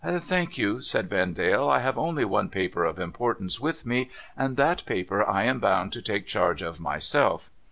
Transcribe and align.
'Thank 0.03 0.57
you,' 0.57 0.81
said 0.81 1.11
Vendale.' 1.11 1.69
I 1.69 1.77
have 1.81 1.95
only 1.95 2.25
one 2.25 2.49
paper 2.49 2.85
of 2.85 2.95
impor 2.95 3.37
tance 3.37 3.59
with 3.59 3.85
me; 3.85 4.09
and 4.35 4.57
that 4.57 4.83
paper 4.87 5.23
I 5.23 5.43
am 5.43 5.59
bound 5.59 5.93
to 5.93 6.01
take 6.01 6.25
charge 6.25 6.63
of 6.63 6.79
myself. 6.79 7.51